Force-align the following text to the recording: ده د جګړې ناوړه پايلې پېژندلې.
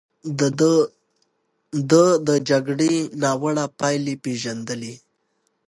ده 1.89 2.03
د 2.27 2.29
جګړې 2.49 2.93
ناوړه 3.21 3.65
پايلې 3.79 4.15
پېژندلې. 4.23 4.93